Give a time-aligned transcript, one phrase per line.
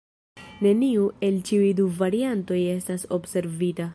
[0.67, 3.89] Neniu el ĉiuj du variantoj estas observita.